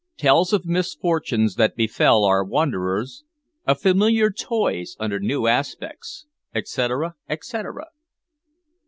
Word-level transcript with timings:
TELLS 0.17 0.51
OF 0.51 0.65
MISFORTUNES 0.65 1.57
THAT 1.57 1.75
BEFELL 1.75 2.25
OUR 2.25 2.43
WANDERERS; 2.43 3.23
OF 3.67 3.79
FAMILIAR 3.81 4.31
TOYS 4.31 4.97
UNDER 4.99 5.19
NEW 5.19 5.45
ASPECTS, 5.45 6.25
ETCETERA. 6.55 7.13